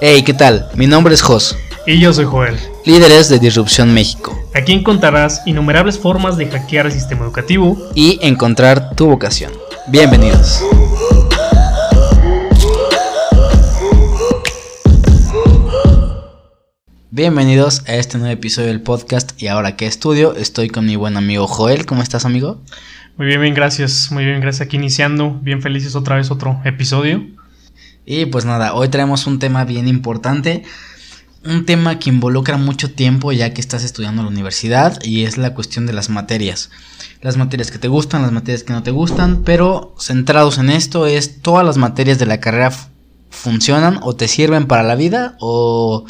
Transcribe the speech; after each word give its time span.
Hey, 0.00 0.22
¿qué 0.24 0.34
tal? 0.34 0.68
Mi 0.74 0.86
nombre 0.86 1.14
es 1.14 1.22
Jos. 1.22 1.56
Y 1.86 2.00
yo 2.00 2.12
soy 2.12 2.24
Joel. 2.24 2.58
Líderes 2.84 3.28
de 3.28 3.38
Disrupción 3.38 3.92
México. 3.92 4.38
Aquí 4.54 4.72
encontrarás 4.72 5.42
innumerables 5.46 5.98
formas 5.98 6.36
de 6.36 6.46
hackear 6.46 6.86
el 6.86 6.92
sistema 6.92 7.24
educativo 7.24 7.76
y 7.94 8.18
encontrar 8.22 8.94
tu 8.94 9.06
vocación. 9.06 9.52
Bienvenidos. 9.88 10.62
Bienvenidos 17.16 17.82
a 17.86 17.94
este 17.94 18.18
nuevo 18.18 18.34
episodio 18.34 18.68
del 18.68 18.82
podcast 18.82 19.40
y 19.40 19.46
ahora 19.46 19.74
que 19.74 19.86
estudio 19.86 20.36
estoy 20.36 20.68
con 20.68 20.84
mi 20.84 20.96
buen 20.96 21.16
amigo 21.16 21.46
Joel. 21.46 21.86
¿Cómo 21.86 22.02
estás 22.02 22.26
amigo? 22.26 22.60
Muy 23.16 23.26
bien, 23.26 23.40
bien, 23.40 23.54
gracias. 23.54 24.12
Muy 24.12 24.26
bien, 24.26 24.38
gracias. 24.42 24.66
Aquí 24.66 24.76
iniciando, 24.76 25.30
bien 25.40 25.62
felices 25.62 25.96
otra 25.96 26.16
vez 26.16 26.30
otro 26.30 26.60
episodio. 26.66 27.26
Y 28.04 28.26
pues 28.26 28.44
nada, 28.44 28.74
hoy 28.74 28.90
traemos 28.90 29.26
un 29.26 29.38
tema 29.38 29.64
bien 29.64 29.88
importante. 29.88 30.64
Un 31.42 31.64
tema 31.64 31.98
que 31.98 32.10
involucra 32.10 32.58
mucho 32.58 32.92
tiempo 32.92 33.32
ya 33.32 33.54
que 33.54 33.62
estás 33.62 33.82
estudiando 33.82 34.20
en 34.20 34.26
la 34.26 34.32
universidad 34.32 35.02
y 35.02 35.24
es 35.24 35.38
la 35.38 35.54
cuestión 35.54 35.86
de 35.86 35.94
las 35.94 36.10
materias. 36.10 36.68
Las 37.22 37.38
materias 37.38 37.70
que 37.70 37.78
te 37.78 37.88
gustan, 37.88 38.20
las 38.20 38.32
materias 38.32 38.62
que 38.62 38.74
no 38.74 38.82
te 38.82 38.90
gustan, 38.90 39.42
pero 39.42 39.94
centrados 39.98 40.58
en 40.58 40.68
esto 40.68 41.06
es 41.06 41.40
todas 41.40 41.64
las 41.64 41.78
materias 41.78 42.18
de 42.18 42.26
la 42.26 42.40
carrera 42.40 42.72
funcionan 43.30 44.00
o 44.02 44.14
te 44.14 44.28
sirven 44.28 44.66
para 44.66 44.82
la 44.82 44.96
vida 44.96 45.34
o 45.40 46.04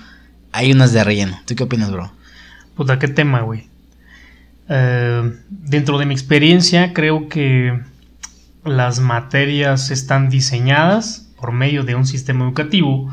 hay 0.57 0.73
unas 0.73 0.93
de 0.93 1.05
relleno. 1.05 1.39
¿Tú 1.47 1.55
qué 1.55 1.65
opinas, 1.65 1.91
bro? 1.91 2.11
Puta, 2.75 2.99
qué 2.99 3.09
tema, 3.09 3.43
güey. 3.43 3.69
Eh, 4.69 5.33
dentro 5.51 5.99
de 5.99 6.07
mi 6.07 6.15
experiencia, 6.15 6.95
creo 6.95 7.29
que 7.29 7.79
las 8.65 8.99
materias 9.01 9.91
están 9.91 10.31
diseñadas 10.31 11.29
por 11.39 11.53
medio 11.53 11.85
de 11.85 11.95
un 11.95 12.07
sistema 12.07 12.45
educativo 12.47 13.13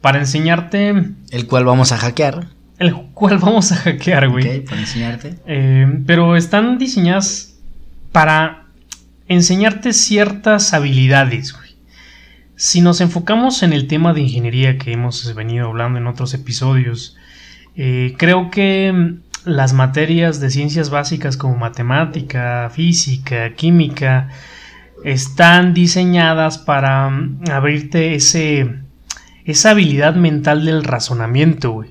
para 0.00 0.18
enseñarte. 0.18 1.12
El 1.30 1.46
cual 1.46 1.64
vamos 1.64 1.92
a 1.92 1.98
hackear. 1.98 2.48
El 2.78 2.94
cual 2.94 3.38
vamos 3.42 3.72
a 3.72 3.76
hackear, 3.76 4.30
güey. 4.30 4.60
Ok, 4.60 4.68
para 4.68 4.80
enseñarte. 4.80 5.38
Eh, 5.46 6.02
pero 6.06 6.34
están 6.34 6.78
diseñadas 6.78 7.58
para 8.10 8.64
enseñarte 9.28 9.92
ciertas 9.92 10.72
habilidades, 10.72 11.52
güey. 11.52 11.69
Si 12.60 12.82
nos 12.82 13.00
enfocamos 13.00 13.62
en 13.62 13.72
el 13.72 13.86
tema 13.86 14.12
de 14.12 14.20
ingeniería 14.20 14.76
que 14.76 14.92
hemos 14.92 15.34
venido 15.34 15.68
hablando 15.68 15.98
en 15.98 16.06
otros 16.06 16.34
episodios, 16.34 17.16
eh, 17.74 18.14
creo 18.18 18.50
que 18.50 19.14
las 19.46 19.72
materias 19.72 20.40
de 20.40 20.50
ciencias 20.50 20.90
básicas 20.90 21.38
como 21.38 21.56
matemática, 21.56 22.68
física, 22.70 23.54
química, 23.54 24.28
están 25.04 25.72
diseñadas 25.72 26.58
para 26.58 27.08
mm, 27.08 27.44
abrirte 27.50 28.14
ese, 28.14 28.80
esa 29.46 29.70
habilidad 29.70 30.14
mental 30.16 30.66
del 30.66 30.84
razonamiento. 30.84 31.86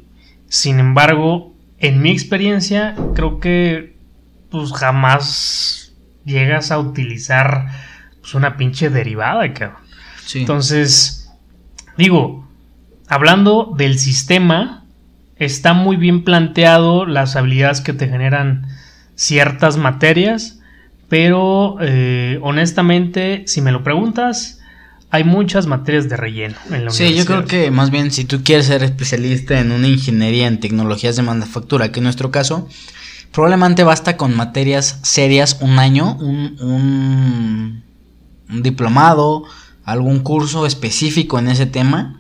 Sin 0.50 0.78
embargo, 0.78 1.56
en 1.80 2.00
mi 2.00 2.12
experiencia, 2.12 2.96
creo 3.16 3.40
que 3.40 3.98
pues 4.52 4.72
jamás 4.74 5.96
llegas 6.26 6.70
a 6.70 6.78
utilizar 6.78 7.66
pues, 8.22 8.36
una 8.36 8.56
pinche 8.56 8.92
derivada, 8.92 9.52
cabrón. 9.52 9.89
Entonces, 10.34 11.32
digo, 11.98 12.48
hablando 13.08 13.74
del 13.78 14.00
sistema, 14.00 14.86
está 15.38 15.74
muy 15.74 15.96
bien 15.96 16.24
planteado 16.24 17.06
las 17.06 17.36
habilidades 17.36 17.82
que 17.82 17.94
te 17.94 18.08
generan 18.08 18.68
ciertas 19.16 19.78
materias, 19.78 20.60
pero 21.08 21.78
eh, 21.82 22.40
honestamente, 22.42 23.44
si 23.48 23.62
me 23.62 23.72
lo 23.72 23.84
preguntas, 23.84 24.60
hay 25.12 25.24
muchas 25.24 25.66
materias 25.66 26.08
de 26.08 26.18
relleno 26.18 26.56
en 26.72 26.86
la 26.86 26.92
Sí, 26.92 27.16
yo 27.16 27.26
creo 27.26 27.46
que 27.46 27.72
más 27.72 27.90
bien 27.90 28.12
si 28.12 28.26
tú 28.26 28.44
quieres 28.44 28.68
ser 28.68 28.84
especialista 28.84 29.60
en 29.60 29.72
una 29.72 29.88
ingeniería 29.88 30.48
en 30.48 30.60
tecnologías 30.60 31.16
de 31.16 31.24
manufactura, 31.24 31.92
que 31.92 32.00
en 32.00 32.04
nuestro 32.04 32.30
caso, 32.30 32.70
probablemente 33.32 33.84
basta 33.84 34.18
con 34.18 34.36
materias 34.36 35.00
serias 35.02 35.58
un 35.62 35.80
año, 35.80 36.16
un, 36.20 36.58
un, 36.62 37.84
un 38.50 38.62
diplomado, 38.62 39.46
algún 39.84 40.20
curso 40.20 40.66
específico 40.66 41.40
en 41.40 41.48
ese 41.50 41.66
tema 41.66 42.20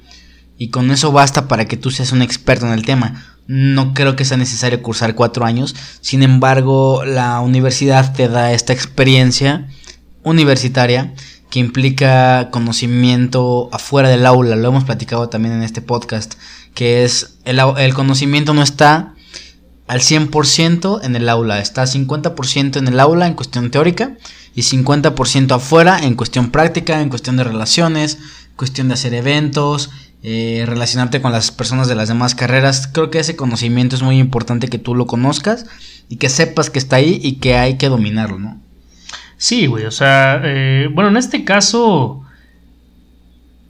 y 0.57 0.69
con 0.69 0.91
eso 0.91 1.11
basta 1.11 1.47
para 1.47 1.65
que 1.65 1.77
tú 1.77 1.91
seas 1.91 2.11
un 2.11 2.21
experto 2.21 2.65
en 2.65 2.73
el 2.73 2.85
tema. 2.85 3.25
No 3.47 3.93
creo 3.93 4.15
que 4.15 4.25
sea 4.25 4.37
necesario 4.37 4.83
cursar 4.83 5.15
cuatro 5.15 5.45
años, 5.45 5.75
sin 6.01 6.21
embargo 6.21 7.03
la 7.05 7.39
universidad 7.39 8.13
te 8.13 8.27
da 8.27 8.53
esta 8.53 8.73
experiencia 8.73 9.67
universitaria 10.23 11.13
que 11.49 11.59
implica 11.59 12.49
conocimiento 12.51 13.69
afuera 13.71 14.09
del 14.09 14.25
aula, 14.25 14.55
lo 14.55 14.67
hemos 14.67 14.83
platicado 14.83 15.29
también 15.29 15.55
en 15.55 15.63
este 15.63 15.81
podcast, 15.81 16.35
que 16.75 17.03
es 17.03 17.37
el, 17.45 17.59
el 17.77 17.93
conocimiento 17.95 18.53
no 18.53 18.61
está 18.61 19.15
al 19.87 20.01
100% 20.01 20.99
en 21.03 21.15
el 21.15 21.27
aula, 21.27 21.59
está 21.59 21.83
50% 21.83 22.77
en 22.77 22.87
el 22.87 22.99
aula 22.99 23.25
en 23.25 23.33
cuestión 23.33 23.71
teórica 23.71 24.15
y 24.59 24.61
50% 24.61 25.55
afuera 25.55 25.99
en 26.03 26.15
cuestión 26.15 26.51
práctica, 26.51 27.01
en 27.01 27.07
cuestión 27.07 27.37
de 27.37 27.45
relaciones, 27.45 28.19
cuestión 28.57 28.89
de 28.89 28.95
hacer 28.95 29.13
eventos, 29.13 29.89
eh, 30.21 30.65
relacionarte 30.67 31.21
con 31.21 31.31
las 31.31 31.49
personas 31.51 31.87
de 31.87 31.95
las 31.95 32.09
demás 32.09 32.35
carreras. 32.35 32.89
Creo 32.93 33.09
que 33.09 33.19
ese 33.19 33.37
conocimiento 33.37 33.95
es 33.95 34.01
muy 34.01 34.19
importante 34.19 34.67
que 34.67 34.77
tú 34.77 34.95
lo 34.95 35.07
conozcas 35.07 35.65
y 36.09 36.17
que 36.17 36.27
sepas 36.27 36.69
que 36.69 36.77
está 36.77 36.97
ahí 36.97 37.21
y 37.23 37.35
que 37.37 37.55
hay 37.55 37.77
que 37.77 37.87
dominarlo, 37.87 38.37
¿no? 38.37 38.59
Sí, 39.37 39.65
güey, 39.67 39.85
o 39.85 39.91
sea, 39.91 40.41
eh, 40.43 40.89
bueno, 40.91 41.09
en 41.09 41.15
este 41.15 41.45
caso, 41.45 42.25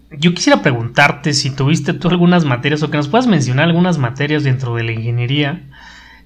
yo 0.10 0.34
quisiera 0.34 0.64
preguntarte 0.64 1.34
si 1.34 1.52
tuviste 1.52 1.94
tú 1.94 2.08
algunas 2.08 2.46
materias 2.46 2.82
o 2.82 2.90
que 2.90 2.98
nos 2.98 3.10
puedas 3.10 3.28
mencionar 3.28 3.66
algunas 3.66 4.00
materias 4.00 4.44
dentro 4.44 4.74
de 4.74 4.86
la 4.86 4.94
ingeniería 4.94 5.62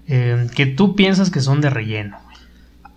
eh, 0.08 0.48
que 0.56 0.68
tú 0.68 0.96
piensas 0.96 1.32
que 1.32 1.42
son 1.42 1.60
de 1.60 1.70
relleno 1.70 2.24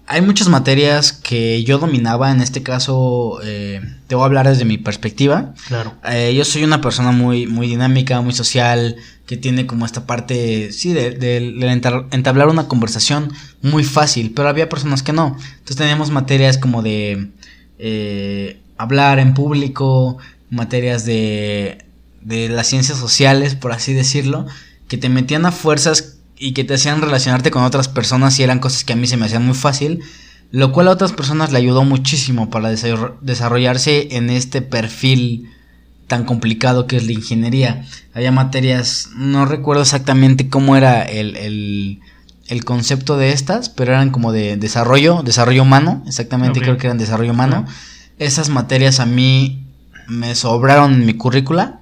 hay 0.09 0.21
muchas 0.21 0.49
materias 0.49 1.13
que 1.13 1.65
yo 1.65 1.79
dominaba, 1.79 2.31
en 2.31 2.41
este 2.41 2.63
caso 2.63 3.41
eh, 3.43 3.81
te 4.07 4.15
voy 4.15 4.23
a 4.23 4.27
hablar 4.27 4.49
desde 4.49 4.65
mi 4.65 4.79
perspectiva. 4.79 5.53
Claro. 5.67 5.95
Eh, 6.05 6.33
yo 6.37 6.45
soy 6.45 6.63
una 6.63 6.81
persona 6.81 7.11
muy, 7.11 7.47
muy 7.49 7.67
dinámica, 7.67 8.21
muy 8.21 8.33
social, 8.33 8.97
que 9.27 9.37
tiene 9.37 9.67
como 9.67 9.85
esta 9.85 10.07
parte, 10.07 10.71
sí, 10.73 10.93
de, 10.93 12.07
entablar 12.13 12.47
una 12.47 12.69
conversación 12.69 13.33
muy 13.63 13.83
fácil, 13.83 14.33
pero 14.35 14.49
había 14.49 14.69
personas 14.69 15.03
que 15.03 15.13
no. 15.13 15.37
Entonces 15.39 15.77
teníamos 15.77 16.11
materias 16.11 16.57
como 16.57 16.83
de 16.83 17.31
eh, 17.81 18.61
hablar 18.79 19.19
en 19.19 19.35
público, 19.35 20.19
materias 20.51 21.05
de, 21.05 21.85
de 22.21 22.49
las 22.49 22.69
ciencias 22.69 22.99
sociales, 22.99 23.57
por 23.57 23.73
así 23.73 23.93
decirlo, 23.93 24.47
que 24.87 24.99
te 24.99 25.09
metían 25.09 25.47
a 25.47 25.51
fuerzas 25.51 26.16
y 26.39 26.53
que 26.53 26.65
te 26.65 26.75
hacían 26.75 27.01
relacionarte 27.01 27.51
con 27.51 27.63
otras 27.63 27.89
personas 27.89 28.39
y 28.39 28.43
eran 28.43 28.59
cosas 28.59 28.85
que 28.85 28.93
a 28.93 28.97
mí 28.97 29.07
se 29.07 29.17
me 29.17 29.27
hacían 29.27 29.45
muy 29.45 29.55
fácil, 29.55 30.01
lo 30.51 30.73
cual 30.73 30.89
a 30.89 30.93
otras 30.93 31.13
personas 31.13 31.53
le 31.53 31.59
ayudó 31.59 31.85
muchísimo 31.85 32.51
para 32.51 32.71
desarrollarse 32.71 34.17
en 34.17 34.31
este 34.31 34.63
perfil 34.63 35.51
tan 36.07 36.25
complicado 36.25 36.87
que 36.87 36.97
es 36.97 37.07
la 37.07 37.13
ingeniería. 37.13 37.85
Había 38.15 38.31
materias, 38.31 39.11
no 39.17 39.45
recuerdo 39.45 39.83
exactamente 39.83 40.49
cómo 40.49 40.77
era 40.77 41.03
el, 41.03 41.37
el, 42.49 42.65
concepto 42.65 43.17
de 43.17 43.33
estas, 43.33 43.69
pero 43.69 43.93
eran 43.93 44.11
como 44.11 44.31
de 44.31 44.57
desarrollo, 44.57 45.23
desarrollo 45.25 45.63
humano, 45.63 46.05
exactamente 46.07 46.61
creo 46.61 46.77
que 46.77 46.87
eran 46.87 46.99
desarrollo 46.99 47.33
humano. 47.33 47.67
Esas 48.19 48.49
materias 48.49 49.01
a 49.01 49.07
mí 49.07 49.65
me 50.07 50.35
sobraron 50.35 50.95
en 50.95 51.07
mi 51.07 51.15
currícula 51.15 51.81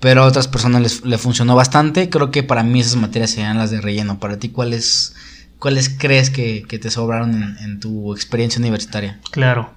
pero 0.00 0.22
a 0.22 0.26
otras 0.26 0.48
personas 0.48 0.82
les, 0.82 1.04
le 1.04 1.18
funcionó 1.18 1.56
bastante. 1.56 2.08
Creo 2.08 2.30
que 2.30 2.42
para 2.42 2.62
mí 2.62 2.80
esas 2.80 2.96
materias 2.96 3.30
serían 3.30 3.58
las 3.58 3.70
de 3.70 3.80
relleno. 3.80 4.18
Para 4.20 4.38
ti, 4.38 4.48
¿cuáles, 4.50 5.14
cuáles 5.58 5.88
crees 5.88 6.30
que, 6.30 6.64
te 6.68 6.90
sobraron 6.90 7.56
en, 7.60 7.80
tu 7.80 8.12
experiencia 8.12 8.60
universitaria? 8.60 9.18
Claro. 9.30 9.72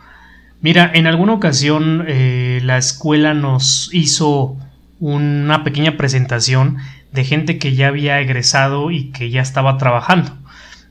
Mira, 0.61 0.91
en 0.93 1.07
alguna 1.07 1.33
ocasión 1.33 2.05
eh, 2.07 2.59
la 2.63 2.77
escuela 2.77 3.33
nos 3.33 3.89
hizo 3.93 4.57
una 4.99 5.63
pequeña 5.63 5.97
presentación 5.97 6.77
de 7.11 7.23
gente 7.23 7.57
que 7.57 7.73
ya 7.73 7.87
había 7.87 8.21
egresado 8.21 8.91
y 8.91 9.11
que 9.11 9.31
ya 9.31 9.41
estaba 9.41 9.77
trabajando 9.79 10.37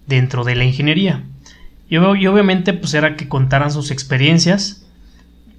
dentro 0.09 0.43
de 0.43 0.57
la 0.57 0.65
ingeniería. 0.65 1.23
Y, 1.89 1.95
y 1.95 2.27
obviamente 2.27 2.73
pues 2.73 2.95
era 2.95 3.17
que 3.17 3.29
contaran 3.29 3.71
sus 3.71 3.93
experiencias 3.93 4.85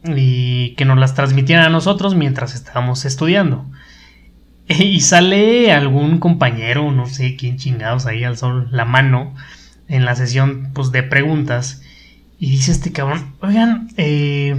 y 0.05 0.73
que 0.75 0.85
nos 0.85 0.97
las 0.97 1.13
transmitieran 1.13 1.65
a 1.65 1.69
nosotros 1.69 2.15
mientras 2.15 2.55
estábamos 2.55 3.05
estudiando. 3.05 3.65
Y 4.67 5.01
sale 5.01 5.73
algún 5.73 6.19
compañero, 6.19 6.91
no 6.91 7.05
sé 7.05 7.35
quién 7.35 7.57
chingados 7.57 8.05
ahí 8.05 8.23
al 8.23 8.37
sol, 8.37 8.69
la 8.71 8.85
mano 8.85 9.33
en 9.89 10.05
la 10.05 10.15
sesión 10.15 10.69
pues, 10.73 10.91
de 10.91 11.03
preguntas. 11.03 11.81
Y 12.39 12.51
dice 12.51 12.71
este 12.71 12.91
cabrón, 12.91 13.33
oigan, 13.41 13.89
eh, 13.97 14.55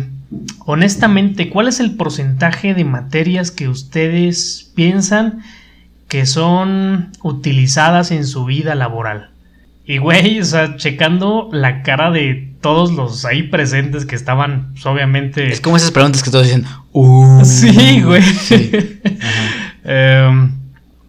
honestamente, 0.66 1.48
¿cuál 1.48 1.68
es 1.68 1.80
el 1.80 1.96
porcentaje 1.96 2.74
de 2.74 2.84
materias 2.84 3.50
que 3.50 3.68
ustedes 3.68 4.70
piensan 4.74 5.40
que 6.08 6.26
son 6.26 7.10
utilizadas 7.22 8.10
en 8.10 8.26
su 8.26 8.44
vida 8.44 8.74
laboral? 8.74 9.30
Y 9.84 9.98
güey, 9.98 10.40
o 10.40 10.44
sea, 10.44 10.76
checando 10.76 11.48
la 11.52 11.82
cara 11.82 12.10
de 12.10 12.51
todos 12.62 12.92
los 12.92 13.26
ahí 13.26 13.42
presentes 13.42 14.06
que 14.06 14.14
estaban, 14.14 14.70
pues, 14.72 14.86
obviamente. 14.86 15.52
Es 15.52 15.60
como 15.60 15.76
esas 15.76 15.90
preguntas 15.90 16.22
que 16.22 16.30
todos 16.30 16.46
dicen, 16.46 16.64
uh, 16.92 17.44
Sí, 17.44 18.00
güey. 18.00 18.22
Em, 19.84 20.52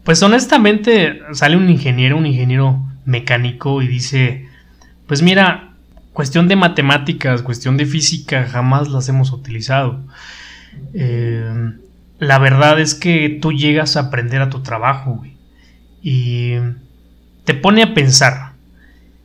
pues 0.04 0.24
honestamente, 0.24 1.20
sale 1.34 1.56
un 1.56 1.70
ingeniero, 1.70 2.18
un 2.18 2.26
ingeniero 2.26 2.84
mecánico 3.06 3.84
y 3.84 3.88
dice: 3.88 4.48
Pues 5.06 5.22
mira, 5.22 5.76
cuestión 6.12 6.48
de 6.48 6.56
matemáticas, 6.56 7.44
cuestión 7.44 7.78
de 7.78 7.86
física, 7.86 8.48
jamás 8.52 8.90
las 8.90 9.08
hemos 9.10 9.32
utilizado. 9.32 10.00
Em, 10.96 11.78
la 12.18 12.40
verdad 12.40 12.80
es 12.80 12.96
que 12.96 13.38
tú 13.40 13.54
llegas 13.54 13.96
a 13.96 14.02
aprender 14.02 14.42
a 14.42 14.50
tu 14.50 14.64
trabajo, 14.64 15.18
güey. 15.18 15.38
Y 16.02 16.56
te 17.46 17.54
pone 17.54 17.84
a 17.84 17.94
pensar 17.94 18.43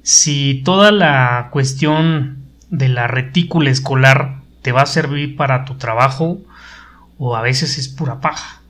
si 0.02 0.62
toda 0.64 0.90
la 0.92 1.48
cuestión 1.50 2.38
de 2.70 2.88
la 2.88 3.06
retícula 3.06 3.70
escolar 3.70 4.38
te 4.62 4.72
va 4.72 4.82
a 4.82 4.86
servir 4.86 5.36
para 5.36 5.64
tu 5.64 5.74
trabajo 5.74 6.38
o 7.18 7.36
a 7.36 7.42
veces 7.42 7.78
es 7.78 7.88
pura 7.88 8.20
paja. 8.20 8.60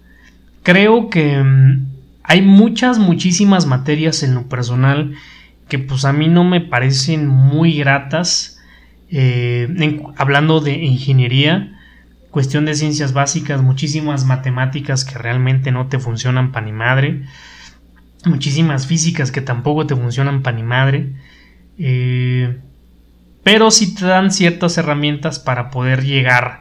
Creo 0.62 1.10
que 1.10 1.42
mm, 1.42 1.86
hay 2.22 2.42
muchas, 2.42 2.98
muchísimas 2.98 3.66
materias 3.66 4.22
en 4.22 4.34
lo 4.34 4.48
personal 4.48 5.14
que 5.68 5.78
pues 5.78 6.04
a 6.04 6.12
mí 6.12 6.28
no 6.28 6.44
me 6.44 6.60
parecen 6.60 7.26
muy 7.26 7.76
gratas. 7.76 8.58
Eh, 9.10 10.02
hablando 10.16 10.60
de 10.60 10.72
ingeniería, 10.84 11.78
cuestión 12.30 12.64
de 12.64 12.74
ciencias 12.74 13.12
básicas, 13.12 13.62
muchísimas 13.62 14.24
matemáticas 14.24 15.04
que 15.04 15.18
realmente 15.18 15.72
no 15.72 15.86
te 15.86 15.98
funcionan 15.98 16.52
para 16.52 16.66
ni 16.66 16.72
madre, 16.72 17.22
muchísimas 18.28 18.86
físicas 18.86 19.32
que 19.32 19.40
tampoco 19.40 19.86
te 19.86 19.96
funcionan 19.96 20.42
para 20.42 20.56
ni 20.56 20.62
madre, 20.62 21.12
eh, 21.78 22.58
pero 23.42 23.70
sí 23.70 23.94
te 23.94 24.04
dan 24.04 24.30
ciertas 24.30 24.76
herramientas 24.78 25.38
para 25.38 25.70
poder 25.70 26.04
llegar 26.04 26.60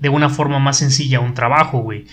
de 0.00 0.08
una 0.08 0.28
forma 0.28 0.58
más 0.58 0.78
sencilla 0.78 1.18
a 1.18 1.22
un 1.22 1.34
trabajo, 1.34 1.78
güey. 1.78 2.06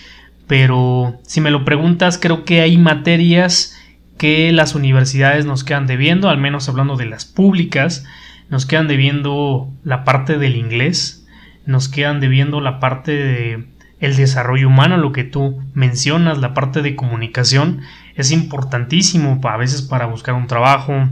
Pero 0.46 1.20
si 1.24 1.40
me 1.40 1.50
lo 1.50 1.64
preguntas, 1.64 2.18
creo 2.18 2.44
que 2.44 2.60
hay 2.60 2.76
materias 2.78 3.78
que 4.18 4.52
las 4.52 4.74
universidades 4.74 5.46
nos 5.46 5.64
quedan 5.64 5.86
debiendo, 5.86 6.28
al 6.28 6.38
menos 6.38 6.68
hablando 6.68 6.96
de 6.96 7.06
las 7.06 7.24
públicas, 7.24 8.04
nos 8.48 8.66
quedan 8.66 8.88
debiendo 8.88 9.68
la 9.84 10.04
parte 10.04 10.38
del 10.38 10.56
inglés, 10.56 11.26
nos 11.66 11.88
quedan 11.88 12.20
debiendo 12.20 12.60
la 12.60 12.80
parte 12.80 13.12
de 13.12 13.66
desarrollo 14.00 14.68
humano, 14.68 14.96
lo 14.96 15.12
que 15.12 15.24
tú 15.24 15.62
mencionas, 15.74 16.38
la 16.38 16.54
parte 16.54 16.82
de 16.82 16.96
comunicación 16.96 17.82
es 18.14 18.30
importantísimo 18.30 19.40
a 19.42 19.56
veces 19.56 19.82
para 19.82 20.06
buscar 20.06 20.34
un 20.34 20.46
trabajo, 20.46 21.08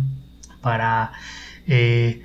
para 0.61 1.13
eh, 1.67 2.23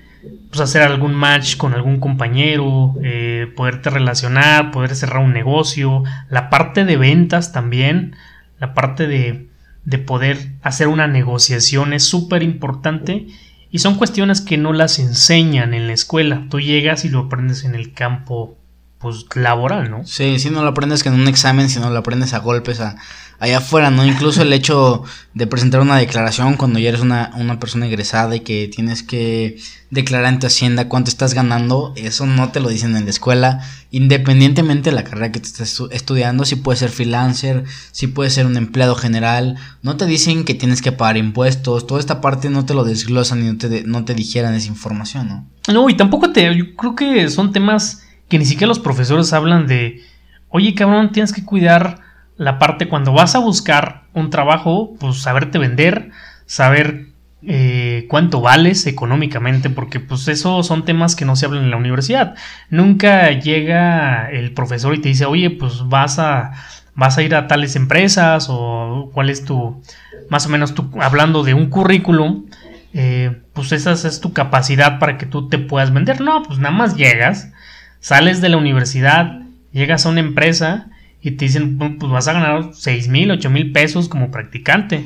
pues 0.49 0.61
hacer 0.61 0.81
algún 0.81 1.13
match 1.13 1.57
con 1.57 1.73
algún 1.73 1.99
compañero, 1.99 2.95
eh, 3.03 3.51
poderte 3.55 3.89
relacionar, 3.89 4.71
poder 4.71 4.95
cerrar 4.95 5.23
un 5.23 5.33
negocio, 5.33 6.03
la 6.29 6.49
parte 6.49 6.85
de 6.85 6.97
ventas 6.97 7.51
también, 7.51 8.15
la 8.59 8.73
parte 8.73 9.07
de, 9.07 9.47
de 9.83 9.97
poder 9.97 10.53
hacer 10.61 10.87
una 10.87 11.07
negociación 11.07 11.93
es 11.93 12.03
súper 12.03 12.43
importante 12.43 13.27
y 13.71 13.79
son 13.79 13.95
cuestiones 13.95 14.41
que 14.41 14.57
no 14.57 14.73
las 14.73 14.99
enseñan 14.99 15.73
en 15.73 15.87
la 15.87 15.93
escuela. 15.93 16.45
Tú 16.49 16.59
llegas 16.59 17.03
y 17.05 17.09
lo 17.09 17.19
aprendes 17.19 17.65
en 17.65 17.75
el 17.75 17.93
campo 17.93 18.57
pues 18.99 19.25
laboral, 19.35 19.91
¿no? 19.91 20.05
Sí, 20.05 20.39
si 20.39 20.49
no 20.49 20.63
lo 20.63 20.69
aprendes 20.69 21.05
en 21.05 21.13
un 21.13 21.27
examen, 21.27 21.69
si 21.69 21.79
no 21.79 21.89
lo 21.89 21.99
aprendes 21.99 22.33
a 22.33 22.39
golpes 22.39 22.79
a, 22.79 22.95
allá 23.39 23.57
afuera, 23.57 23.91
¿no? 23.91 24.05
Incluso 24.05 24.41
el 24.41 24.53
hecho 24.53 25.03
de 25.33 25.47
presentar 25.47 25.81
una 25.81 25.97
declaración 25.97 26.55
cuando 26.55 26.79
ya 26.79 26.89
eres 26.89 27.01
una, 27.01 27.31
una 27.35 27.59
persona 27.59 27.87
egresada 27.87 28.35
y 28.35 28.39
que 28.39 28.69
tienes 28.73 29.03
que 29.03 29.57
declarar 29.89 30.27
ante 30.27 30.47
Hacienda 30.47 30.89
cuánto 30.89 31.09
estás 31.09 31.33
ganando, 31.33 31.93
eso 31.95 32.25
no 32.25 32.49
te 32.49 32.59
lo 32.59 32.69
dicen 32.69 32.95
en 32.95 33.05
la 33.05 33.09
escuela, 33.09 33.61
independientemente 33.91 34.89
de 34.89 34.95
la 34.95 35.03
carrera 35.03 35.31
que 35.31 35.39
te 35.39 35.47
estés 35.47 35.81
estudiando, 35.91 36.45
si 36.45 36.55
puedes 36.55 36.79
ser 36.79 36.89
freelancer, 36.89 37.63
si 37.91 38.07
puedes 38.07 38.33
ser 38.33 38.45
un 38.45 38.57
empleado 38.57 38.95
general, 38.95 39.55
no 39.81 39.97
te 39.97 40.05
dicen 40.05 40.43
que 40.43 40.53
tienes 40.53 40.81
que 40.81 40.91
pagar 40.91 41.17
impuestos, 41.17 41.87
toda 41.87 41.99
esta 41.99 42.21
parte 42.21 42.49
no 42.49 42.65
te 42.65 42.73
lo 42.73 42.83
desglosan 42.83 43.41
y 43.41 43.51
no 43.51 43.57
te, 43.57 43.83
no 43.83 44.05
te 44.05 44.15
dijeran 44.15 44.53
esa 44.53 44.67
información, 44.67 45.27
¿no? 45.27 45.47
No, 45.71 45.89
y 45.89 45.95
tampoco 45.95 46.31
te, 46.31 46.55
yo 46.55 46.75
creo 46.75 46.95
que 46.95 47.29
son 47.29 47.51
temas 47.51 48.03
que 48.27 48.37
ni 48.37 48.45
siquiera 48.45 48.67
los 48.67 48.79
profesores 48.79 49.33
hablan 49.33 49.67
de, 49.67 50.01
oye 50.49 50.73
cabrón, 50.75 51.11
tienes 51.11 51.31
que 51.31 51.43
cuidar 51.43 52.04
la 52.37 52.59
parte 52.59 52.87
cuando 52.87 53.13
vas 53.13 53.35
a 53.35 53.39
buscar 53.39 54.03
un 54.13 54.29
trabajo, 54.29 54.95
pues 54.99 55.21
saberte 55.21 55.57
vender, 55.57 56.11
saber 56.45 57.07
eh, 57.47 58.07
cuánto 58.09 58.41
vales 58.41 58.87
económicamente, 58.87 59.69
porque 59.69 59.99
pues 59.99 60.27
eso 60.27 60.63
son 60.63 60.83
temas 60.83 61.15
que 61.15 61.25
no 61.25 61.35
se 61.35 61.45
hablan 61.45 61.63
en 61.63 61.71
la 61.71 61.77
universidad. 61.77 62.35
Nunca 62.69 63.31
llega 63.31 64.29
el 64.31 64.51
profesor 64.53 64.95
y 64.95 65.01
te 65.01 65.09
dice, 65.09 65.25
oye, 65.25 65.51
pues 65.51 65.87
vas 65.87 66.17
a, 66.19 66.53
vas 66.95 67.17
a 67.17 67.23
ir 67.23 67.35
a 67.35 67.47
tales 67.47 67.75
empresas 67.75 68.47
o 68.49 69.11
cuál 69.13 69.29
es 69.29 69.45
tu, 69.45 69.81
más 70.29 70.45
o 70.45 70.49
menos 70.49 70.73
tu, 70.73 70.89
hablando 71.01 71.43
de 71.43 71.53
un 71.53 71.69
currículum, 71.69 72.45
eh, 72.93 73.41
pues 73.53 73.71
esa 73.73 73.91
es 73.91 74.21
tu 74.21 74.33
capacidad 74.33 74.99
para 74.99 75.17
que 75.17 75.25
tú 75.25 75.47
te 75.47 75.57
puedas 75.59 75.93
vender. 75.93 76.21
No, 76.21 76.43
pues 76.43 76.59
nada 76.59 76.73
más 76.73 76.95
llegas, 76.95 77.51
sales 77.99 78.41
de 78.41 78.49
la 78.49 78.57
universidad, 78.57 79.41
llegas 79.71 80.05
a 80.05 80.09
una 80.09 80.21
empresa, 80.21 80.87
y 81.25 81.31
te 81.31 81.45
dicen, 81.45 81.79
pues 81.79 82.11
vas 82.11 82.27
a 82.27 82.33
ganar 82.33 82.69
6 82.71 83.07
mil, 83.07 83.31
8 83.31 83.49
mil 83.49 83.71
pesos 83.71 84.07
como 84.09 84.29
practicante. 84.29 84.97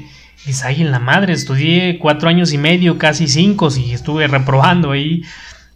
Y 0.44 0.48
dices, 0.48 0.66
ay, 0.66 0.82
en 0.82 0.92
la 0.92 1.00
madre, 1.00 1.32
estudié 1.32 1.98
cuatro 1.98 2.28
años 2.28 2.52
y 2.52 2.58
medio, 2.58 2.98
casi 2.98 3.30
cinco, 3.30 3.70
y 3.74 3.94
estuve 3.94 4.28
reprobando 4.28 4.92
ahí 4.92 5.24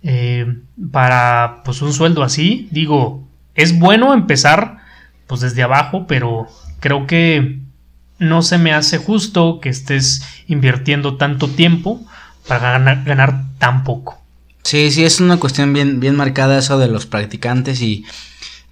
eh, 0.04 0.58
para 0.92 1.62
pues 1.64 1.82
un 1.82 1.94
sueldo 1.94 2.24
así. 2.24 2.68
Digo, 2.72 3.26
es 3.56 3.80
bueno 3.80 4.14
empezar 4.14 4.80
pues 5.28 5.40
desde 5.40 5.64
abajo, 5.64 6.08
pero 6.08 6.48
creo 6.82 7.08
que 7.08 7.60
no 8.20 8.42
se 8.42 8.58
me 8.58 8.74
hace 8.74 8.98
justo 8.98 9.62
que 9.62 9.70
estés 9.70 10.24
invirtiendo 10.50 11.16
tanto 11.16 11.48
tiempo 11.48 12.06
para 12.50 12.74
ganar, 12.74 13.06
ganar 13.06 13.44
tan 13.60 13.86
poco. 13.86 14.22
Sí, 14.64 14.92
sí, 14.92 15.06
es 15.06 15.22
una 15.22 15.38
cuestión 15.38 15.72
bien, 15.72 16.02
bien 16.02 16.18
marcada 16.18 16.58
eso 16.58 16.78
de 16.78 16.90
los 16.90 17.06
practicantes 17.06 17.82
y 17.82 18.06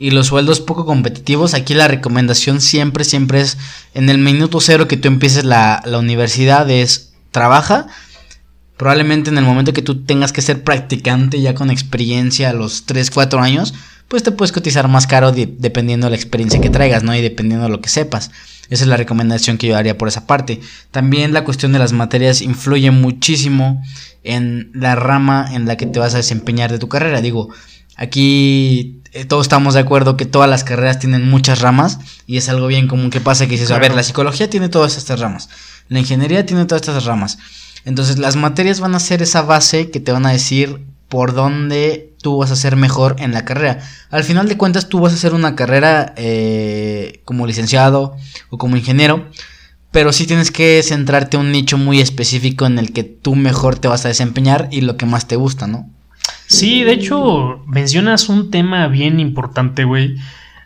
y 0.01 0.09
los 0.09 0.25
sueldos 0.25 0.62
poco 0.62 0.83
competitivos, 0.83 1.53
aquí 1.53 1.75
la 1.75 1.88
recomendación 1.88 2.59
siempre, 2.59 3.03
siempre 3.03 3.39
es 3.39 3.59
en 3.94 4.09
el 4.09 4.18
minuto 4.18 4.59
cero 4.59 4.88
que 4.88 4.98
tú 4.98 5.07
empieces 5.07 5.45
la, 5.45 5.83
universidad 5.86 6.68
es 6.71 7.13
trabaja. 7.30 7.86
Probablemente 8.77 9.30
en 9.30 9.38
el 9.38 9.45
momento 9.45 9.74
que 9.74 9.83
tú 9.83 10.03
tengas 10.03 10.33
que 10.33 10.42
ser 10.42 10.63
practicante 10.63 11.39
ya 11.39 11.53
con 11.53 11.70
experiencia 11.70 12.50
a 12.50 12.53
los 12.53 12.88
3, 12.88 13.12
4 13.12 13.41
años, 13.41 13.75
pues 14.08 14.24
te 14.24 14.31
puedes 14.31 14.51
cotizar 14.51 14.88
más 14.88 15.05
caro 15.05 15.31
dependiendo 15.34 16.08
de 16.08 16.10
la 16.10 16.15
experiencia 16.15 16.60
que 16.60 16.72
traigas, 16.72 17.03
¿no? 17.03 17.15
Y 17.15 17.22
dependiendo 17.22 17.67
de 17.67 17.72
lo 17.72 17.79
que 17.79 17.89
sepas. 17.89 18.31
Esa 18.72 18.86
es 18.86 18.88
la 18.88 18.98
recomendación 18.98 19.60
que 19.60 19.67
yo 19.67 19.77
haría 19.77 20.00
por 20.00 20.08
esa 20.08 20.25
parte. 20.25 20.62
También 20.89 21.31
la 21.31 21.43
cuestión 21.43 21.74
de 21.74 21.79
las 21.79 21.93
materias 21.93 22.41
influye 22.41 22.89
muchísimo 22.89 23.84
en 24.24 24.72
la 24.74 24.96
rama 24.96 25.48
en 25.53 25.67
la 25.67 25.77
que 25.77 25.86
te 25.86 26.00
vas 26.00 26.15
a 26.15 26.17
desempeñar 26.17 26.72
de 26.72 26.79
tu 26.79 26.89
carrera. 26.89 27.22
Digo, 27.22 27.50
aquí 27.98 29.00
todos 29.27 29.46
estamos 29.46 29.74
de 29.74 29.82
acuerdo 29.82 30.15
que 30.15 30.25
todas 30.25 30.50
las 30.50 30.63
carreras 30.63 31.00
tienen 31.00 31.30
muchas 31.30 31.60
ramas 31.60 32.00
y 32.27 32.38
es 32.38 32.48
algo 32.50 32.68
bien 32.68 32.88
común 32.88 33.10
que 33.10 33.20
pasa 33.20 33.46
que 33.46 33.51
dices, 33.53 33.72
a 33.72 33.80
ver, 33.80 33.94
la 33.94 34.03
psicología 34.03 34.50
tiene 34.50 34.70
todas 34.70 34.98
estas 34.98 35.20
ramas, 35.20 35.50
la 35.89 36.00
ingeniería 36.00 36.46
tiene 36.46 36.65
todas 36.65 36.82
estas 36.82 37.06
ramas. 37.06 37.38
Entonces 37.84 38.20
las 38.20 38.36
materias 38.36 38.80
van 38.80 38.96
a 38.96 39.00
ser 39.00 39.22
esa 39.22 39.41
base 39.41 39.89
que 39.89 40.00
te 40.00 40.12
van 40.12 40.25
a 40.25 40.32
decir 40.32 40.86
por 41.10 41.34
dónde 41.34 42.13
tú 42.22 42.38
vas 42.38 42.51
a 42.51 42.56
ser 42.56 42.77
mejor 42.77 43.18
en 43.20 43.34
la 43.34 43.44
carrera. 43.44 43.80
Al 44.12 44.24
final 44.24 44.48
de 44.48 44.56
cuentas 44.56 44.88
tú 44.88 45.00
vas 45.00 45.12
a 45.12 45.15
hacer 45.15 45.34
una 45.34 45.56
carrera 45.56 46.13
eh, 46.15 47.22
como 47.25 47.48
licenciado 47.48 48.15
o 48.50 48.58
como 48.58 48.77
ingeniero, 48.77 49.27
pero 49.91 50.13
sí 50.13 50.25
tienes 50.25 50.51
que 50.51 50.82
centrarte 50.84 51.36
en 51.36 51.44
un 51.44 51.51
nicho 51.51 51.77
muy 51.77 52.00
específico 52.00 52.65
en 52.65 52.80
el 52.80 52.94
que 52.94 53.03
tú 53.03 53.36
mejor 53.36 53.77
te 53.77 53.89
vas 53.89 54.06
a 54.06 54.08
desempeñar 54.08 54.70
y 54.72 54.82
lo 54.82 54.96
que 54.96 55.06
más 55.06 55.27
te 55.27 55.36
gusta, 55.36 55.68
¿no? 55.68 55.89
Sí, 56.51 56.84
de 56.84 56.91
hecho, 56.91 57.63
mencionas 57.65 58.27
un 58.27 58.51
tema 58.51 58.89
bien 58.89 59.22
importante, 59.22 59.86
güey. 59.86 60.17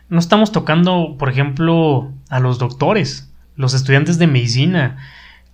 No 0.08 0.18
estamos 0.18 0.50
tocando, 0.50 1.14
por 1.16 1.28
ejemplo, 1.28 2.12
a 2.28 2.40
los 2.40 2.58
doctores, 2.58 3.32
los 3.54 3.72
estudiantes 3.72 4.18
de 4.18 4.26
medicina, 4.26 4.96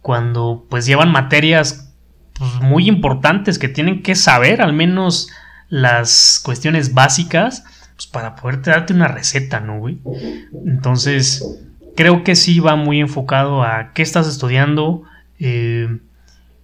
cuando 0.01 0.65
pues 0.71 0.87
llevan 0.87 1.13
materias 1.13 1.93
pues, 2.33 2.51
muy 2.63 2.89
importantes 2.89 3.59
que 3.59 3.69
tienen 3.69 4.03
que 4.03 4.15
saber 4.15 4.63
al 4.63 4.73
menos 4.73 5.29
las 5.69 6.41
cuestiones 6.43 6.95
básicas 6.95 7.65
pues, 7.95 8.07
para 8.07 8.35
poder 8.35 8.63
darte 8.63 8.95
una 8.95 9.09
receta, 9.09 9.61
¿no, 9.61 9.81
güey? 9.81 9.99
Entonces, 10.65 11.61
creo 11.95 12.25
que 12.25 12.37
sí 12.37 12.59
va 12.59 12.75
muy 12.75 13.01
enfocado 13.01 13.63
a 13.63 13.93
qué 13.93 14.01
estás 14.01 14.27
estudiando, 14.27 15.03
eh, 15.39 15.99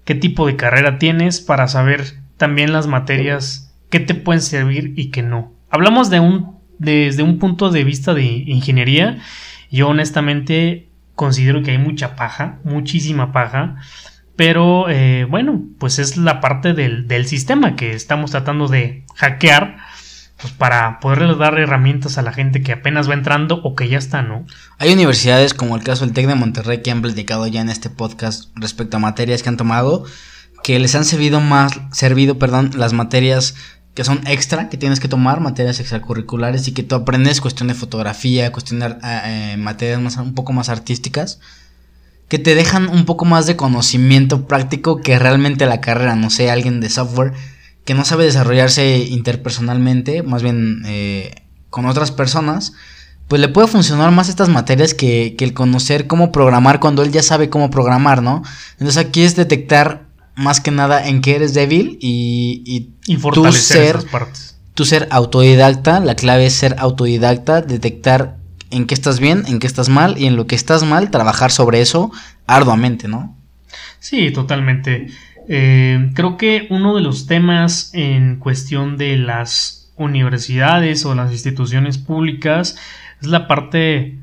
qué 0.06 0.14
tipo 0.14 0.46
de 0.46 0.56
carrera 0.56 0.98
tienes 0.98 1.42
para 1.42 1.68
saber 1.68 2.26
también 2.38 2.72
las 2.72 2.86
materias 2.86 3.74
que 3.90 4.00
te 4.00 4.14
pueden 4.14 4.40
servir 4.40 4.94
y 4.96 5.10
que 5.10 5.22
no. 5.22 5.52
Hablamos 5.70 6.08
de 6.08 6.20
un, 6.20 6.56
desde 6.78 7.22
un 7.22 7.38
punto 7.38 7.70
de 7.70 7.84
vista 7.84 8.14
de 8.14 8.24
ingeniería. 8.24 9.18
Yo 9.70 9.88
honestamente 9.88 10.88
considero 11.14 11.62
que 11.62 11.72
hay 11.72 11.78
mucha 11.78 12.16
paja, 12.16 12.58
muchísima 12.64 13.32
paja, 13.32 13.76
Pero 14.36 14.88
eh, 14.88 15.26
bueno, 15.28 15.60
pues 15.80 15.98
es 15.98 16.16
la 16.16 16.40
parte 16.40 16.72
del, 16.72 17.08
del, 17.08 17.26
sistema 17.26 17.74
que 17.74 17.90
estamos 17.90 18.30
tratando 18.30 18.68
de 18.68 19.04
hackear 19.16 19.78
pues 20.40 20.52
para 20.52 21.00
poderle 21.00 21.34
dar 21.34 21.58
herramientas 21.58 22.18
a 22.18 22.22
la 22.22 22.32
gente 22.32 22.62
que 22.62 22.70
apenas 22.70 23.10
va 23.10 23.14
entrando 23.14 23.60
o 23.64 23.74
que 23.74 23.88
ya 23.88 23.98
está, 23.98 24.22
¿no? 24.22 24.46
Hay 24.78 24.92
universidades 24.92 25.54
como 25.54 25.74
el 25.74 25.82
caso 25.82 26.04
del 26.04 26.14
TEC 26.14 26.28
de 26.28 26.36
Monterrey 26.36 26.82
que 26.82 26.92
han 26.92 27.02
platicado 27.02 27.48
ya 27.48 27.60
en 27.60 27.68
este 27.68 27.90
podcast 27.90 28.50
respecto 28.54 28.96
a 28.96 29.00
materias 29.00 29.42
que 29.42 29.48
han 29.48 29.56
tomado 29.56 30.04
que 30.62 30.78
les 30.78 30.94
han 30.94 31.04
servido 31.04 31.40
más, 31.40 31.72
servido, 31.92 32.38
perdón, 32.38 32.72
las 32.76 32.92
materias 32.92 33.54
que 33.98 34.04
son 34.04 34.20
extra, 34.28 34.68
que 34.68 34.76
tienes 34.76 35.00
que 35.00 35.08
tomar, 35.08 35.40
materias 35.40 35.80
extracurriculares 35.80 36.68
y 36.68 36.72
que 36.72 36.84
tú 36.84 36.94
aprendes 36.94 37.40
cuestión 37.40 37.66
de 37.66 37.74
fotografía, 37.74 38.52
cuestión 38.52 38.78
de 38.78 38.86
eh, 38.86 38.94
eh, 39.02 39.56
materias 39.58 40.00
más, 40.00 40.16
un 40.18 40.34
poco 40.34 40.52
más 40.52 40.68
artísticas, 40.68 41.40
que 42.28 42.38
te 42.38 42.54
dejan 42.54 42.88
un 42.88 43.06
poco 43.06 43.24
más 43.24 43.46
de 43.46 43.56
conocimiento 43.56 44.46
práctico 44.46 45.00
que 45.00 45.18
realmente 45.18 45.66
la 45.66 45.80
carrera, 45.80 46.14
no 46.14 46.30
sé, 46.30 46.48
alguien 46.48 46.80
de 46.80 46.90
software 46.90 47.32
que 47.84 47.94
no 47.94 48.04
sabe 48.04 48.24
desarrollarse 48.24 48.98
interpersonalmente, 48.98 50.22
más 50.22 50.44
bien 50.44 50.82
eh, 50.86 51.42
con 51.70 51.86
otras 51.86 52.12
personas, 52.12 52.74
pues 53.26 53.40
le 53.40 53.48
puede 53.48 53.66
funcionar 53.66 54.12
más 54.12 54.28
estas 54.28 54.48
materias 54.48 54.94
que, 54.94 55.34
que 55.36 55.44
el 55.44 55.54
conocer 55.54 56.06
cómo 56.06 56.30
programar 56.30 56.78
cuando 56.78 57.02
él 57.02 57.10
ya 57.10 57.24
sabe 57.24 57.50
cómo 57.50 57.68
programar, 57.70 58.22
¿no? 58.22 58.42
Entonces 58.72 58.96
aquí 58.96 59.22
es 59.22 59.34
detectar 59.34 60.07
más 60.38 60.60
que 60.60 60.70
nada 60.70 61.06
en 61.08 61.20
qué 61.20 61.34
eres 61.34 61.52
débil 61.52 61.98
y, 62.00 62.62
y, 62.64 63.12
y 63.12 63.16
fortalecer 63.16 64.00
ser, 64.00 64.10
partes. 64.10 64.56
Tu 64.74 64.84
ser 64.84 65.08
autodidacta, 65.10 65.98
la 66.00 66.14
clave 66.14 66.46
es 66.46 66.54
ser 66.54 66.76
autodidacta, 66.78 67.60
detectar 67.60 68.36
en 68.70 68.86
qué 68.86 68.94
estás 68.94 69.18
bien, 69.18 69.42
en 69.48 69.58
qué 69.58 69.66
estás 69.66 69.88
mal 69.88 70.16
y 70.16 70.26
en 70.26 70.36
lo 70.36 70.46
que 70.46 70.54
estás 70.54 70.84
mal, 70.84 71.10
trabajar 71.10 71.50
sobre 71.50 71.80
eso 71.80 72.12
arduamente, 72.46 73.08
¿no? 73.08 73.36
Sí, 73.98 74.30
totalmente. 74.30 75.08
Eh, 75.48 76.10
creo 76.14 76.36
que 76.36 76.68
uno 76.70 76.94
de 76.94 77.00
los 77.00 77.26
temas 77.26 77.90
en 77.94 78.36
cuestión 78.36 78.96
de 78.96 79.16
las 79.16 79.90
universidades 79.96 81.04
o 81.04 81.14
las 81.14 81.32
instituciones 81.32 81.98
públicas 81.98 82.76
es 83.20 83.26
la 83.26 83.48
parte 83.48 84.18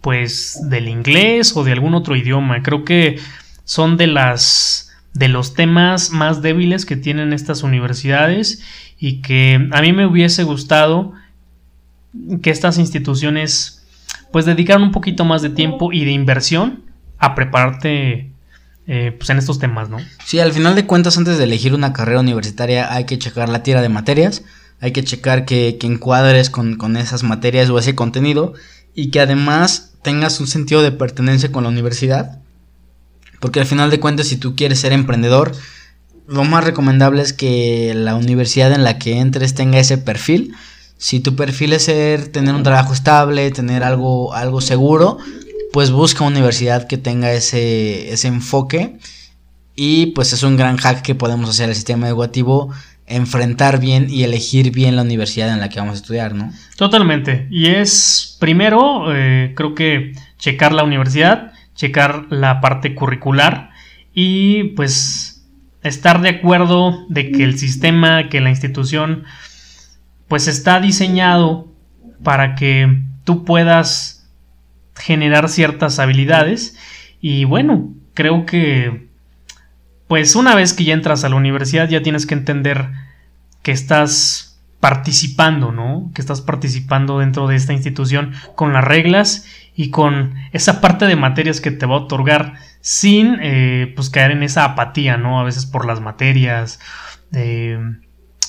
pues 0.00 0.58
del 0.64 0.88
inglés 0.88 1.56
o 1.56 1.62
de 1.62 1.72
algún 1.72 1.94
otro 1.94 2.16
idioma. 2.16 2.62
Creo 2.62 2.84
que 2.84 3.20
son 3.64 3.96
de 3.96 4.08
las 4.08 4.69
de 5.14 5.28
los 5.28 5.54
temas 5.54 6.10
más 6.10 6.42
débiles 6.42 6.86
que 6.86 6.96
tienen 6.96 7.32
estas 7.32 7.62
universidades 7.62 8.62
y 8.98 9.22
que 9.22 9.68
a 9.72 9.82
mí 9.82 9.92
me 9.92 10.06
hubiese 10.06 10.44
gustado 10.44 11.12
que 12.42 12.50
estas 12.50 12.78
instituciones 12.78 13.84
pues 14.32 14.44
dedicaran 14.44 14.82
un 14.82 14.92
poquito 14.92 15.24
más 15.24 15.42
de 15.42 15.50
tiempo 15.50 15.92
y 15.92 16.04
de 16.04 16.12
inversión 16.12 16.84
a 17.18 17.34
prepararte 17.34 18.30
eh, 18.86 19.14
pues 19.16 19.30
en 19.30 19.38
estos 19.38 19.58
temas, 19.58 19.88
¿no? 19.88 19.98
Sí, 20.24 20.38
al 20.38 20.52
final 20.52 20.74
de 20.74 20.86
cuentas 20.86 21.18
antes 21.18 21.38
de 21.38 21.44
elegir 21.44 21.74
una 21.74 21.92
carrera 21.92 22.20
universitaria 22.20 22.92
hay 22.92 23.04
que 23.04 23.18
checar 23.18 23.48
la 23.48 23.62
tira 23.62 23.82
de 23.82 23.88
materias, 23.88 24.44
hay 24.80 24.92
que 24.92 25.04
checar 25.04 25.44
que, 25.44 25.76
que 25.78 25.86
encuadres 25.86 26.50
con, 26.50 26.76
con 26.76 26.96
esas 26.96 27.22
materias 27.22 27.68
o 27.70 27.78
ese 27.78 27.94
contenido 27.94 28.54
y 28.94 29.10
que 29.10 29.20
además 29.20 29.94
tengas 30.02 30.40
un 30.40 30.46
sentido 30.46 30.82
de 30.82 30.92
pertenencia 30.92 31.52
con 31.52 31.64
la 31.64 31.68
universidad 31.70 32.40
porque 33.40 33.60
al 33.60 33.66
final 33.66 33.90
de 33.90 33.98
cuentas, 33.98 34.28
si 34.28 34.36
tú 34.36 34.54
quieres 34.54 34.78
ser 34.78 34.92
emprendedor, 34.92 35.52
lo 36.28 36.44
más 36.44 36.62
recomendable 36.62 37.22
es 37.22 37.32
que 37.32 37.92
la 37.94 38.14
universidad 38.14 38.72
en 38.72 38.84
la 38.84 38.98
que 38.98 39.18
entres 39.18 39.54
tenga 39.54 39.80
ese 39.80 39.98
perfil. 39.98 40.54
Si 40.96 41.18
tu 41.18 41.34
perfil 41.34 41.72
es 41.72 41.84
ser, 41.84 42.28
tener 42.28 42.54
un 42.54 42.62
trabajo 42.62 42.92
estable, 42.92 43.50
tener 43.50 43.82
algo, 43.82 44.34
algo 44.34 44.60
seguro, 44.60 45.18
pues 45.72 45.90
busca 45.90 46.22
una 46.22 46.36
universidad 46.36 46.86
que 46.86 46.98
tenga 46.98 47.32
ese, 47.32 48.12
ese 48.12 48.28
enfoque. 48.28 48.98
Y 49.74 50.06
pues 50.08 50.32
es 50.32 50.42
un 50.42 50.56
gran 50.56 50.76
hack 50.76 51.02
que 51.02 51.14
podemos 51.14 51.48
hacer 51.48 51.70
al 51.70 51.74
sistema 51.74 52.06
educativo, 52.06 52.70
enfrentar 53.06 53.80
bien 53.80 54.08
y 54.10 54.22
elegir 54.22 54.70
bien 54.70 54.94
la 54.94 55.02
universidad 55.02 55.52
en 55.52 55.60
la 55.60 55.68
que 55.68 55.80
vamos 55.80 55.94
a 55.94 55.96
estudiar, 55.96 56.34
¿no? 56.34 56.52
Totalmente. 56.76 57.48
Y 57.50 57.68
es 57.68 58.36
primero, 58.38 59.06
eh, 59.14 59.52
creo 59.56 59.74
que 59.74 60.12
checar 60.38 60.72
la 60.72 60.84
universidad 60.84 61.52
checar 61.80 62.26
la 62.28 62.60
parte 62.60 62.94
curricular 62.94 63.70
y 64.12 64.64
pues 64.76 65.48
estar 65.82 66.20
de 66.20 66.28
acuerdo 66.28 67.06
de 67.08 67.32
que 67.32 67.42
el 67.42 67.58
sistema, 67.58 68.28
que 68.28 68.42
la 68.42 68.50
institución 68.50 69.24
pues 70.28 70.46
está 70.46 70.78
diseñado 70.78 71.72
para 72.22 72.54
que 72.54 73.00
tú 73.24 73.46
puedas 73.46 74.30
generar 74.94 75.48
ciertas 75.48 75.98
habilidades 75.98 76.76
y 77.22 77.44
bueno, 77.44 77.94
creo 78.12 78.44
que 78.44 79.08
pues 80.06 80.36
una 80.36 80.54
vez 80.54 80.74
que 80.74 80.84
ya 80.84 80.92
entras 80.92 81.24
a 81.24 81.30
la 81.30 81.36
universidad 81.36 81.88
ya 81.88 82.02
tienes 82.02 82.26
que 82.26 82.34
entender 82.34 82.90
que 83.62 83.72
estás 83.72 84.60
participando, 84.80 85.72
¿no? 85.72 86.10
Que 86.14 86.20
estás 86.20 86.42
participando 86.42 87.20
dentro 87.20 87.46
de 87.46 87.56
esta 87.56 87.72
institución 87.72 88.32
con 88.54 88.74
las 88.74 88.84
reglas 88.84 89.46
y 89.80 89.88
con 89.88 90.34
esa 90.52 90.82
parte 90.82 91.06
de 91.06 91.16
materias 91.16 91.62
que 91.62 91.70
te 91.70 91.86
va 91.86 91.94
a 91.94 92.00
otorgar 92.00 92.52
sin 92.82 93.38
eh, 93.40 93.90
pues 93.96 94.10
caer 94.10 94.30
en 94.32 94.42
esa 94.42 94.64
apatía, 94.64 95.16
¿no? 95.16 95.40
A 95.40 95.42
veces 95.42 95.64
por 95.64 95.86
las 95.86 96.02
materias 96.02 96.80
eh, 97.32 97.78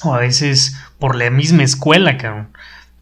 o 0.03 0.13
a 0.13 0.19
veces 0.19 0.75
por 0.99 1.15
la 1.15 1.29
misma 1.29 1.63
escuela, 1.63 2.17
cabrón. 2.17 2.49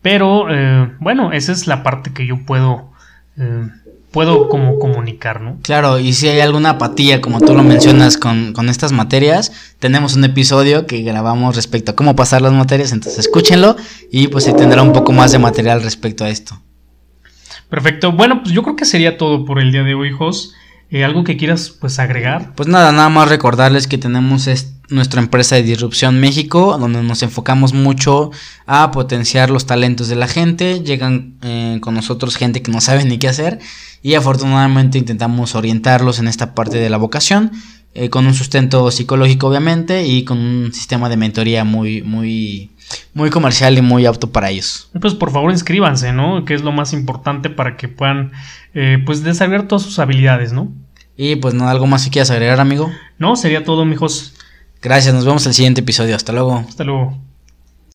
Pero 0.03 0.45
eh, 0.53 0.91
bueno, 0.99 1.33
esa 1.33 1.51
es 1.51 1.65
la 1.65 1.81
parte 1.81 2.13
que 2.13 2.27
yo 2.27 2.45
puedo 2.45 2.91
puedo 4.11 4.47
como 4.49 4.77
comunicar, 4.77 5.41
¿no? 5.41 5.57
Claro, 5.63 5.97
y 5.97 6.13
si 6.13 6.27
hay 6.27 6.41
alguna 6.41 6.71
apatía, 6.71 7.21
como 7.21 7.39
tú 7.39 7.55
lo 7.55 7.63
mencionas 7.63 8.17
con, 8.17 8.53
con, 8.53 8.69
estas 8.69 8.91
materias, 8.91 9.73
tenemos 9.79 10.15
un 10.15 10.25
episodio 10.25 10.85
que 10.85 11.01
grabamos 11.01 11.55
respecto 11.55 11.93
a 11.93 11.95
cómo 11.95 12.15
pasar 12.15 12.41
las 12.43 12.51
materias, 12.51 12.91
entonces 12.91 13.21
escúchenlo 13.21 13.75
y 14.11 14.27
pues 14.27 14.43
se 14.43 14.53
tendrá 14.53 14.83
un 14.83 14.93
poco 14.93 15.13
más 15.13 15.31
de 15.31 15.39
material 15.39 15.81
respecto 15.81 16.25
a 16.25 16.29
esto. 16.29 16.61
Perfecto. 17.69 18.11
Bueno, 18.11 18.41
pues 18.41 18.53
yo 18.53 18.63
creo 18.63 18.75
que 18.75 18.85
sería 18.85 19.17
todo 19.17 19.45
por 19.45 19.59
el 19.59 19.71
día 19.71 19.83
de 19.83 19.93
hoy, 19.93 20.11
Jos. 20.11 20.53
Eh, 20.91 21.03
¿Algo 21.03 21.23
que 21.23 21.37
quieras 21.37 21.69
pues 21.69 21.99
agregar? 21.99 22.53
Pues 22.55 22.67
nada, 22.67 22.91
nada 22.91 23.09
más 23.09 23.29
recordarles 23.29 23.85
que 23.85 23.99
tenemos 23.99 24.49
nuestra 24.89 25.21
empresa 25.21 25.55
de 25.55 25.61
Disrupción 25.61 26.19
México, 26.19 26.77
donde 26.79 27.03
nos 27.03 27.21
enfocamos 27.21 27.73
mucho 27.73 28.31
a 28.65 28.89
potenciar 28.89 29.51
los 29.51 29.67
talentos 29.67 30.07
de 30.07 30.15
la 30.15 30.27
gente. 30.27 30.79
Llegan 30.79 31.35
eh, 31.43 31.77
con 31.79 31.93
nosotros 31.93 32.37
gente 32.37 32.63
que 32.63 32.71
no 32.71 32.81
sabe 32.81 33.05
ni 33.05 33.19
qué 33.19 33.27
hacer 33.27 33.59
y 34.01 34.15
afortunadamente 34.15 34.97
intentamos 34.97 35.53
orientarlos 35.53 36.17
en 36.17 36.27
esta 36.27 36.55
parte 36.55 36.79
de 36.79 36.89
la 36.89 36.97
vocación. 36.97 37.51
Eh, 37.95 38.09
con 38.09 38.27
un 38.27 38.35
sustento 38.35 38.91
psicológico 38.91 39.47
obviamente 39.47 40.05
y 40.05 40.23
con 40.23 40.37
un 40.37 40.73
sistema 40.73 41.09
de 41.09 41.17
mentoría 41.17 41.63
muy 41.63 42.03
muy 42.03 42.69
muy 43.13 43.29
comercial 43.29 43.77
y 43.77 43.81
muy 43.81 44.05
apto 44.05 44.31
para 44.31 44.49
ellos. 44.49 44.89
Pues 44.99 45.13
por 45.13 45.31
favor 45.31 45.51
inscríbanse, 45.51 46.13
¿no? 46.13 46.45
Que 46.45 46.53
es 46.53 46.61
lo 46.61 46.71
más 46.71 46.93
importante 46.93 47.49
para 47.49 47.77
que 47.77 47.87
puedan 47.87 48.31
eh, 48.73 49.01
pues 49.05 49.23
desarrollar 49.23 49.67
todas 49.67 49.83
sus 49.83 49.99
habilidades, 49.99 50.53
¿no? 50.53 50.71
Y 51.17 51.35
pues 51.35 51.53
no, 51.53 51.67
algo 51.67 51.85
más 51.85 52.03
si 52.03 52.09
quieras 52.09 52.31
agregar, 52.31 52.59
amigo. 52.59 52.91
No, 53.17 53.35
sería 53.35 53.63
todo, 53.63 53.83
mijos. 53.83 54.35
Gracias, 54.81 55.13
nos 55.13 55.25
vemos 55.25 55.45
en 55.45 55.49
el 55.49 55.55
siguiente 55.55 55.81
episodio. 55.81 56.15
Hasta 56.15 56.31
luego. 56.31 56.63
Hasta 56.67 56.85
luego. 56.85 57.28